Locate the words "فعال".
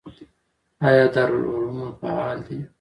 2.01-2.37